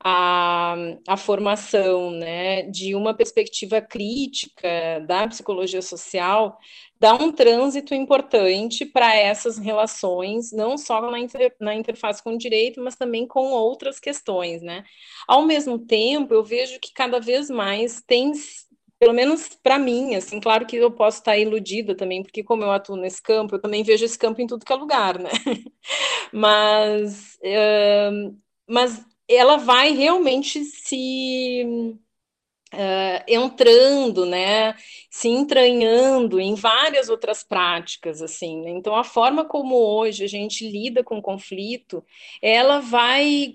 [0.04, 0.74] a,
[1.06, 6.58] a formação né, de uma perspectiva crítica da psicologia social
[6.98, 12.38] dá um trânsito importante para essas relações, não só na, inter, na interface com o
[12.38, 14.62] direito, mas também com outras questões.
[14.62, 14.84] Né?
[15.26, 18.32] Ao mesmo tempo, eu vejo que cada vez mais tem
[18.98, 22.70] pelo menos para mim, assim, claro que eu posso estar iludida também, porque como eu
[22.70, 25.30] atuo nesse campo, eu também vejo esse campo em tudo que é lugar, né?
[26.32, 31.96] mas, uh, mas ela vai realmente se
[32.72, 34.74] uh, entrando, né,
[35.10, 38.62] se entranhando em várias outras práticas, assim.
[38.62, 38.70] Né?
[38.70, 42.04] Então, a forma como hoje a gente lida com conflito,
[42.40, 43.54] ela vai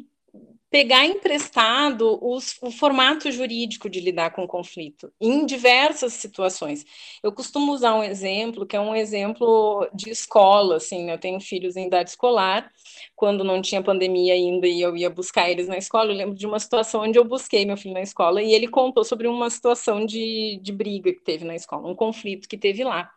[0.78, 6.86] pegar emprestado os, o formato jurídico de lidar com o conflito em diversas situações.
[7.24, 11.76] Eu costumo usar um exemplo que é um exemplo de escola, assim, eu tenho filhos
[11.76, 12.72] em idade escolar,
[13.16, 16.46] quando não tinha pandemia ainda e eu ia buscar eles na escola, eu lembro de
[16.46, 20.06] uma situação onde eu busquei meu filho na escola e ele contou sobre uma situação
[20.06, 23.10] de, de briga que teve na escola, um conflito que teve lá.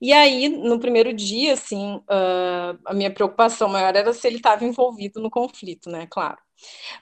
[0.00, 4.64] E aí, no primeiro dia, assim, uh, a minha preocupação maior era se ele estava
[4.64, 6.47] envolvido no conflito, né, claro.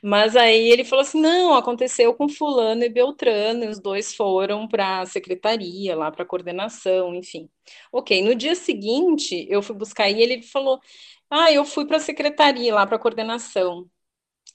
[0.03, 4.69] Mas aí ele falou assim: não, aconteceu com Fulano e Beltrano, e os dois foram
[4.69, 7.49] para a secretaria, lá para a coordenação, enfim.
[7.93, 10.81] Ok, no dia seguinte eu fui buscar e ele falou:
[11.31, 13.89] ah, eu fui para a secretaria, lá para a coordenação.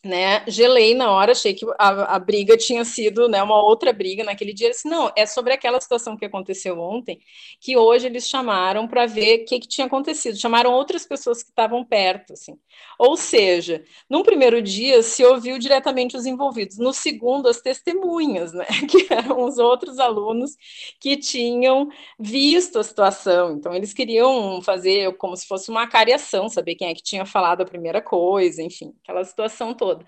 [0.04, 4.24] Né, gelei na hora, achei que a, a, briga tinha sido, né, uma outra briga
[4.24, 7.20] naquele dia, disse, não, é sobre aquela situação que aconteceu ontem,
[7.60, 11.50] que hoje eles chamaram para ver o que, que tinha acontecido, chamaram outras pessoas que
[11.50, 12.58] estavam perto, assim,
[12.98, 18.66] ou seja, num primeiro dia se ouviu diretamente os envolvidos, no segundo as testemunhas, né,
[18.90, 20.56] que eram os outros alunos
[21.00, 21.88] que tinham
[22.20, 26.96] visto a situação, então eles queriam fazer como se fosse uma cariação, saber quem é
[26.96, 30.06] que tinha falado a primeira coisa, enfim, aquela situação toda toda.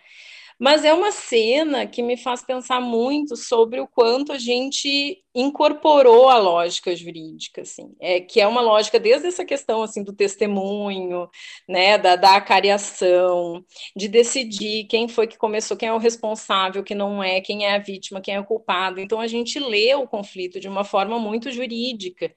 [0.59, 6.29] Mas é uma cena que me faz pensar muito sobre o quanto a gente incorporou
[6.29, 11.27] a lógica jurídica, assim, é, que é uma lógica desde essa questão assim do testemunho,
[11.67, 16.95] né, da, da acariação, de decidir quem foi que começou, quem é o responsável, quem
[16.95, 18.99] não é, quem é a vítima, quem é o culpado.
[18.99, 22.31] Então a gente lê o conflito de uma forma muito jurídica.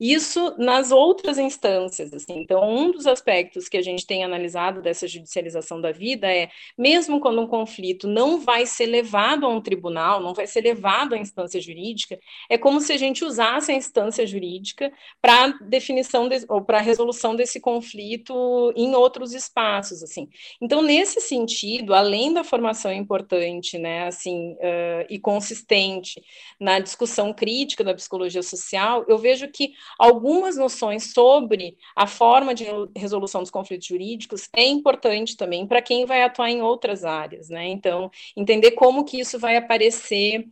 [0.00, 2.38] Isso nas outras instâncias, assim.
[2.40, 6.48] Então um dos aspectos que a gente tem analisado dessa judicialização da vida é,
[6.78, 11.14] mesmo quando um conflito não vai ser levado a um tribunal, não vai ser levado
[11.14, 14.90] à instância jurídica, é como se a gente usasse a instância jurídica
[15.20, 20.28] para definição de, ou para resolução desse conflito em outros espaços, assim.
[20.60, 26.22] Então, nesse sentido, além da formação importante, né, assim, uh, e consistente
[26.58, 32.64] na discussão crítica da psicologia social, eu vejo que algumas noções sobre a forma de
[32.96, 37.66] resolução dos conflitos jurídicos é importante também para quem vai atuar em outras áreas, né?
[37.68, 40.44] Então, entender como que isso vai aparecer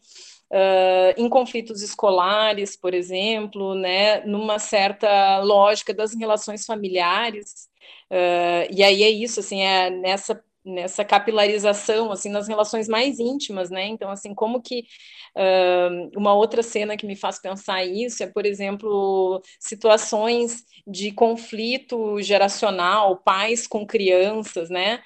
[0.48, 7.68] Uh, em conflitos escolares, por exemplo, né, numa certa lógica das relações familiares,
[8.12, 13.70] uh, e aí é isso, assim, é nessa nessa capilarização, assim, nas relações mais íntimas,
[13.70, 14.84] né, então, assim, como que
[15.36, 22.20] uh, uma outra cena que me faz pensar isso é, por exemplo, situações de conflito
[22.20, 25.00] geracional, pais com crianças, né,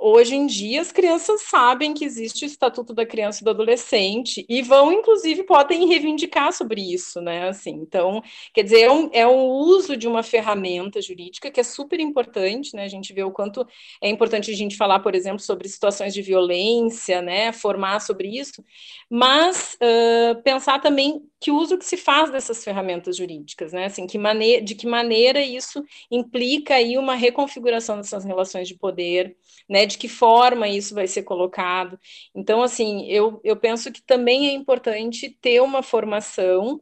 [0.00, 4.46] Hoje em dia, as crianças sabem que existe o Estatuto da Criança e do Adolescente
[4.48, 7.48] e vão, inclusive, podem reivindicar sobre isso, né?
[7.48, 8.22] Assim, então,
[8.54, 12.76] quer dizer, é um, é um uso de uma ferramenta jurídica que é super importante,
[12.76, 12.84] né?
[12.84, 13.66] A gente vê o quanto
[14.00, 17.52] é importante a gente falar, por exemplo, sobre situações de violência, né?
[17.52, 18.64] Formar sobre isso,
[19.10, 23.86] mas uh, pensar também que uso que se faz dessas ferramentas jurídicas, né?
[23.86, 29.36] Assim, que maneira, de que maneira isso implica aí uma reconfiguração dessas relações de poder,
[29.68, 29.86] né?
[29.86, 31.98] De que forma isso vai ser colocado.
[32.34, 36.80] Então, assim, eu, eu penso que também é importante ter uma formação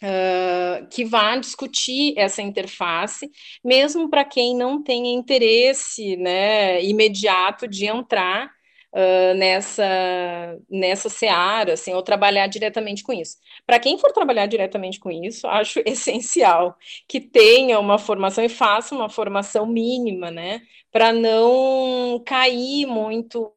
[0.00, 3.28] Uh, que vá discutir essa interface,
[3.64, 8.48] mesmo para quem não tenha interesse né, imediato de entrar
[8.92, 13.36] uh, nessa, nessa seara, assim, ou trabalhar diretamente com isso.
[13.66, 16.76] Para quem for trabalhar diretamente com isso, acho essencial
[17.06, 20.62] que tenha uma formação e faça uma formação mínima, né?
[20.90, 23.52] Para não cair muito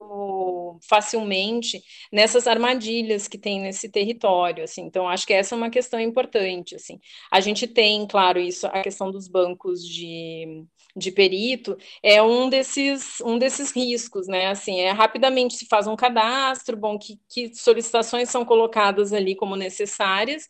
[0.88, 4.82] facilmente nessas armadilhas que tem nesse território, assim.
[4.82, 7.00] Então, acho que essa é uma questão importante, assim.
[7.32, 10.66] A gente tem, claro, isso, a questão dos bancos de
[10.96, 14.48] de perito é um desses, um desses riscos, né?
[14.48, 19.56] Assim, é rapidamente se faz um cadastro, bom, que, que solicitações são colocadas ali como
[19.56, 20.50] necessárias,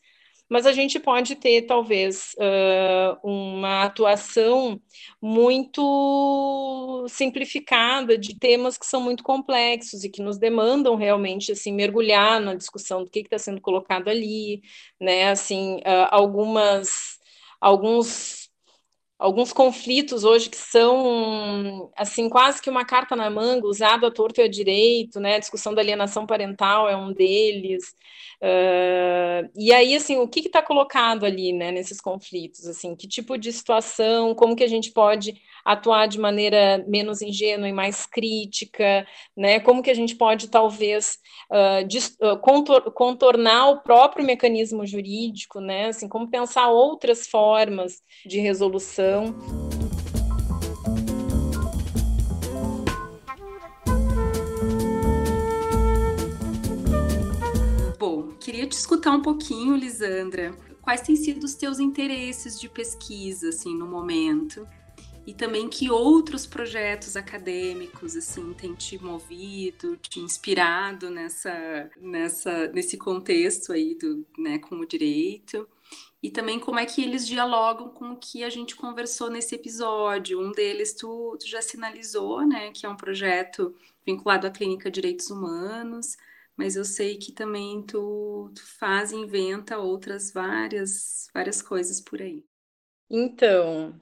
[0.51, 4.81] mas a gente pode ter, talvez, uh, uma atuação
[5.21, 12.41] muito simplificada de temas que são muito complexos e que nos demandam realmente, assim, mergulhar
[12.41, 14.61] na discussão do que está sendo colocado ali,
[14.99, 17.17] né, assim, uh, algumas,
[17.61, 18.40] alguns
[19.21, 24.41] alguns conflitos hoje que são assim quase que uma carta na manga, usado a torto
[24.41, 25.35] e a direito, né?
[25.35, 27.93] A discussão da alienação parental é um deles.
[28.41, 32.65] Uh, e aí, assim, o que está colocado ali, né, nesses conflitos?
[32.65, 37.69] Assim, que tipo de situação, como que a gente pode atuar de maneira menos ingênua
[37.69, 39.05] e mais crítica,
[39.37, 39.59] né?
[39.59, 41.19] Como que a gente pode talvez
[41.51, 45.89] uh, contor contornar o próprio mecanismo jurídico, né?
[45.89, 49.10] Assim, como pensar outras formas de resolução.
[57.99, 60.53] Bom, queria te escutar um pouquinho, Lisandra.
[60.81, 64.67] Quais têm sido os teus interesses de pesquisa, assim, no momento?
[65.25, 72.97] e também que outros projetos acadêmicos assim têm te movido, te inspirado nessa, nessa nesse
[72.97, 75.67] contexto aí do, né, com o direito
[76.21, 80.39] e também como é que eles dialogam com o que a gente conversou nesse episódio.
[80.39, 85.29] Um deles tu, tu já sinalizou, né, que é um projeto vinculado à clínica direitos
[85.29, 86.17] humanos,
[86.55, 92.21] mas eu sei que também tu, tu faz e inventa outras várias várias coisas por
[92.21, 92.45] aí.
[93.09, 93.99] Então,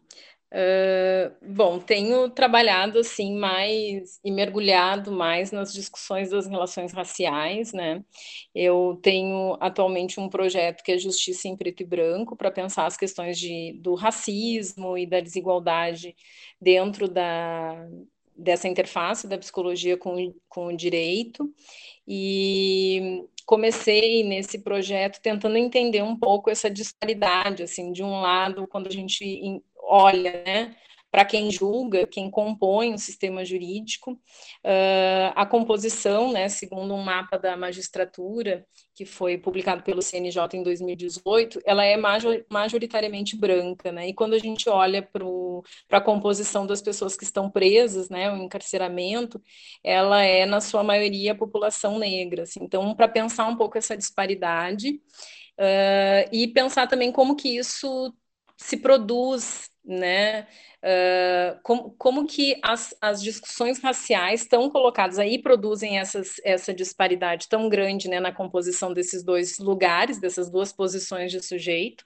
[0.52, 8.04] Uh, bom, tenho trabalhado assim mais e mergulhado mais nas discussões das relações raciais, né?
[8.54, 12.98] Eu tenho atualmente um projeto que é Justiça em Preto e Branco para pensar as
[12.98, 16.16] questões de, do racismo e da desigualdade
[16.60, 17.88] dentro da,
[18.36, 21.54] dessa interface da psicologia com, com o direito.
[22.08, 28.88] E comecei nesse projeto tentando entender um pouco essa disparidade, assim, de um lado, quando
[28.88, 30.76] a gente olha, né,
[31.12, 37.38] para quem julga, quem compõe o sistema jurídico, uh, a composição, né, segundo um mapa
[37.38, 41.98] da magistratura, que foi publicado pelo CNJ em 2018, ela é
[42.50, 47.50] majoritariamente branca, né, e quando a gente olha para a composição das pessoas que estão
[47.50, 49.42] presas, né, o encarceramento,
[49.84, 54.90] ela é, na sua maioria, população negra, assim, então, para pensar um pouco essa disparidade,
[55.60, 58.14] uh, e pensar também como que isso
[58.58, 60.48] se produz, né?
[60.84, 67.48] Uh, como, como que as, as discussões raciais estão colocadas aí produzem essas, essa disparidade
[67.50, 72.02] tão grande né, na composição desses dois lugares, dessas duas posições de sujeito,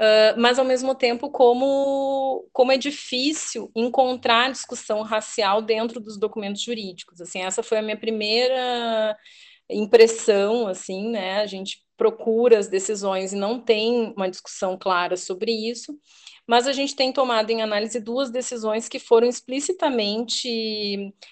[0.00, 6.62] uh, mas ao mesmo tempo como, como é difícil encontrar discussão racial dentro dos documentos
[6.62, 7.20] jurídicos.
[7.20, 9.16] Assim, essa foi a minha primeira
[9.70, 11.40] impressão, assim, né?
[11.40, 15.98] A gente procura as decisões e não tem uma discussão clara sobre isso,
[16.46, 20.48] mas a gente tem tomado em análise duas decisões que foram explicitamente,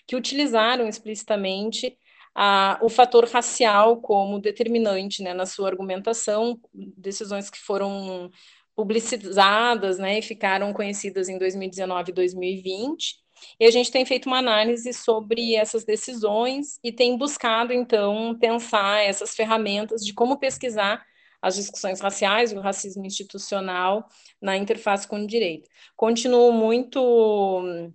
[0.06, 1.96] que utilizaram explicitamente
[2.34, 8.30] a, o fator racial como determinante né, na sua argumentação, decisões que foram
[8.76, 13.16] publicizadas né, e ficaram conhecidas em 2019 e 2020.
[13.58, 19.02] E a gente tem feito uma análise sobre essas decisões e tem buscado, então, pensar
[19.02, 21.04] essas ferramentas de como pesquisar
[21.40, 24.08] as discussões raciais, o racismo institucional
[24.40, 25.68] na interface com o direito.
[25.96, 27.92] Continuo muito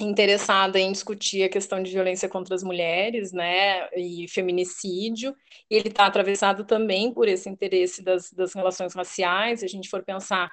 [0.00, 5.34] interessada em discutir a questão de violência contra as mulheres, né, e feminicídio.
[5.68, 9.60] Ele está atravessado também por esse interesse das, das relações raciais.
[9.60, 10.50] Se a gente for pensar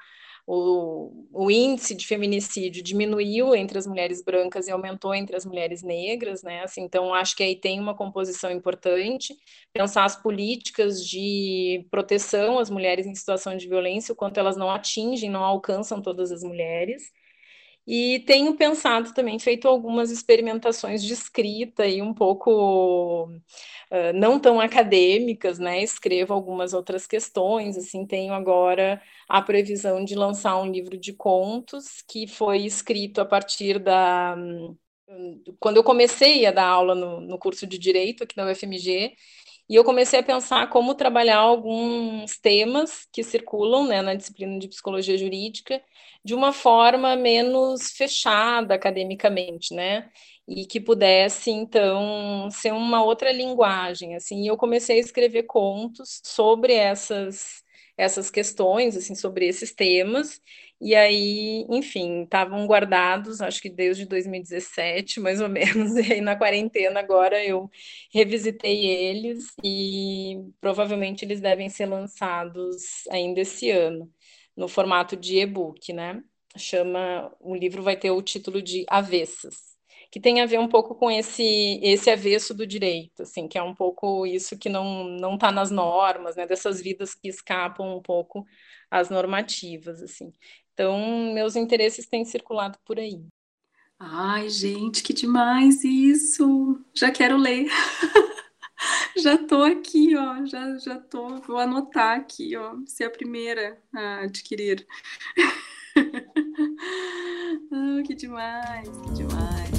[0.48, 5.82] o, o índice de feminicídio diminuiu entre as mulheres brancas e aumentou entre as mulheres
[5.82, 6.62] negras, né?
[6.64, 9.36] Assim, então, acho que aí tem uma composição importante.
[9.74, 14.70] Pensar as políticas de proteção às mulheres em situação de violência, o quanto elas não
[14.70, 17.04] atingem, não alcançam todas as mulheres.
[17.88, 24.59] E tenho pensado também, feito algumas experimentações de escrita e um pouco uh, não tão
[24.59, 25.83] acadêmicas, né?
[25.83, 32.01] Escrevo algumas outras questões, assim, tenho agora a previsão de lançar um livro de contos
[32.07, 34.36] que foi escrito a partir da.
[35.59, 39.15] Quando eu comecei a dar aula no, no curso de Direito aqui na UFMG,
[39.67, 44.67] e eu comecei a pensar como trabalhar alguns temas que circulam né, na disciplina de
[44.67, 45.81] psicologia jurídica
[46.26, 50.09] de uma forma menos fechada academicamente, né?
[50.47, 54.43] E que pudesse, então, ser uma outra linguagem, assim.
[54.43, 57.63] E eu comecei a escrever contos sobre essas
[57.97, 60.41] essas questões, assim, sobre esses temas,
[60.82, 66.36] e aí, enfim, estavam guardados, acho que desde 2017, mais ou menos, e aí na
[66.36, 67.69] quarentena agora eu
[68.13, 74.11] revisitei eles e provavelmente eles devem ser lançados ainda esse ano,
[74.56, 76.22] no formato de e-book, né?
[76.58, 79.76] Chama, o livro vai ter o título de Avessas
[80.12, 83.62] que tem a ver um pouco com esse esse avesso do direito, assim, que é
[83.64, 88.01] um pouco isso que não não está nas normas, né, dessas vidas que escapam um
[88.01, 88.45] pouco
[88.89, 90.32] às normativas, assim.
[90.74, 93.26] Então, meus interesses têm circulado por aí.
[93.99, 96.82] Ai, gente, que demais isso!
[96.93, 97.68] Já quero ler.
[99.22, 104.22] já tô aqui, ó, já já tô, vou anotar aqui, ó, ser a primeira a
[104.22, 104.86] adquirir.
[107.72, 109.76] oh, que demais, que demais.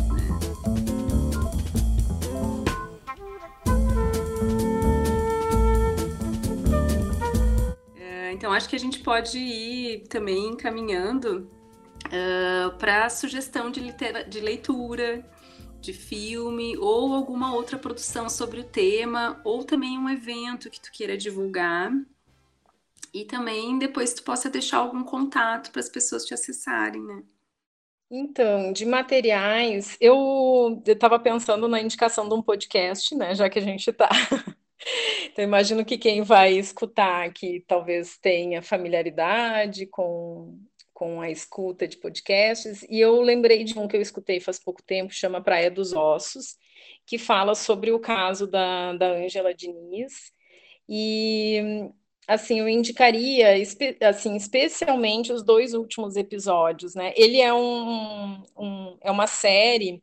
[8.33, 11.51] Então, acho que a gente pode ir também encaminhando
[12.07, 13.81] uh, para sugestão de,
[14.29, 15.29] de leitura,
[15.81, 20.91] de filme ou alguma outra produção sobre o tema, ou também um evento que tu
[20.93, 21.93] queira divulgar.
[23.13, 27.23] E também depois tu possa deixar algum contato para as pessoas te acessarem, né?
[28.11, 33.35] Então, de materiais, eu estava pensando na indicação de um podcast, né?
[33.35, 34.09] Já que a gente está
[35.25, 40.59] Então, imagino que quem vai escutar aqui talvez tenha familiaridade com,
[40.97, 42.83] com a escuta de podcasts.
[42.89, 46.57] E eu lembrei de um que eu escutei faz pouco tempo, chama Praia dos Ossos,
[47.05, 50.33] que fala sobre o caso da, Ângela Diniz.
[50.89, 51.91] E
[52.27, 53.49] assim, eu indicaria,
[54.09, 57.13] assim, especialmente os dois últimos episódios, né?
[57.15, 60.03] Ele é um, um, é uma série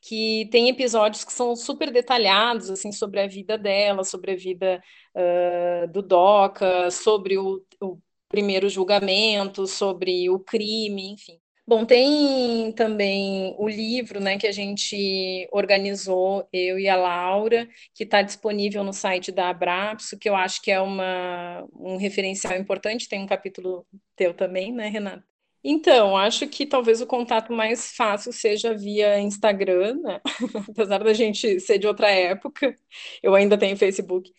[0.00, 4.82] que tem episódios que são super detalhados, assim, sobre a vida dela, sobre a vida
[5.14, 7.96] uh, do Doca, sobre o, o
[8.32, 11.38] primeiro julgamento, sobre o crime, enfim.
[11.64, 18.02] Bom, tem também o livro, né, que a gente organizou, eu e a Laura, que
[18.02, 23.08] está disponível no site da Abrapso, que eu acho que é uma, um referencial importante,
[23.08, 25.24] tem um capítulo teu também, né, Renata?
[25.64, 30.20] Então, acho que talvez o contato mais fácil seja via Instagram, né?
[30.68, 32.74] apesar da gente ser de outra época,
[33.22, 34.32] eu ainda tenho Facebook,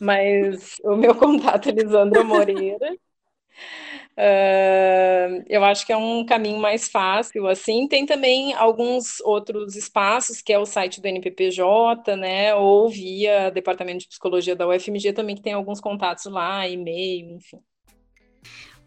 [0.00, 2.96] mas o meu contato é Lisandra Moreira.
[4.18, 7.86] Uh, eu acho que é um caminho mais fácil, assim.
[7.86, 14.00] Tem também alguns outros espaços, que é o site do NPPJ, né, ou via Departamento
[14.00, 17.60] de Psicologia da UFMG também, que tem alguns contatos lá, e-mail, enfim.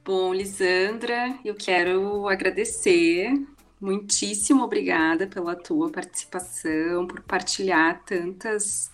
[0.03, 3.31] Bom, Lisandra, eu quero agradecer.
[3.79, 8.91] Muitíssimo obrigada pela tua participação, por partilhar tantas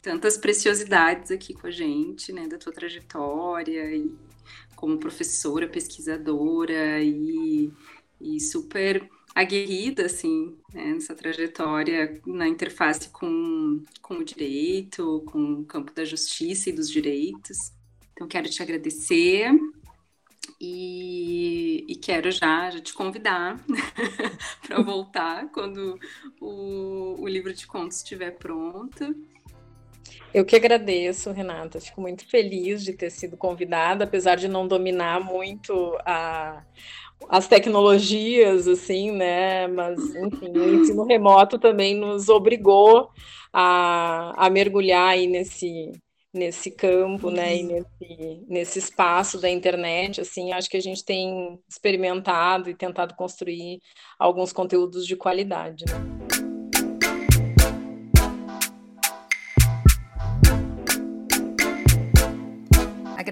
[0.00, 4.12] tantas preciosidades aqui com a gente, né, da tua trajetória e
[4.82, 7.70] como professora, pesquisadora e,
[8.20, 15.64] e super aguerrida, assim, né, nessa trajetória na interface com, com o direito, com o
[15.64, 17.72] campo da justiça e dos direitos.
[18.12, 19.52] Então, quero te agradecer
[20.60, 23.64] e, e quero já, já te convidar
[24.66, 25.96] para voltar quando
[26.40, 29.14] o, o livro de contos estiver pronto.
[30.34, 31.80] Eu que agradeço, Renata.
[31.80, 36.62] Fico muito feliz de ter sido convidada, apesar de não dominar muito a,
[37.28, 39.66] as tecnologias, assim, né?
[39.66, 43.10] Mas, enfim, o ensino remoto também nos obrigou
[43.52, 45.92] a, a mergulhar aí nesse,
[46.32, 47.58] nesse campo, né?
[47.58, 53.14] E nesse, nesse espaço da internet, assim, acho que a gente tem experimentado e tentado
[53.14, 53.80] construir
[54.18, 56.41] alguns conteúdos de qualidade, né?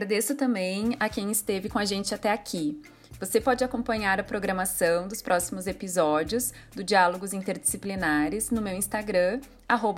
[0.01, 2.81] Agradeço também a quem esteve com a gente até aqui.
[3.21, 9.43] Você pode acompanhar a programação dos próximos episódios do Diálogos Interdisciplinares no meu Instagram,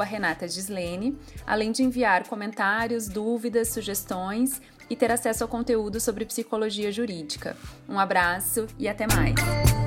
[0.05, 6.91] Renata Gislene, além de enviar comentários, dúvidas, sugestões e ter acesso ao conteúdo sobre psicologia
[6.91, 7.57] jurídica.
[7.89, 9.82] Um abraço e até mais!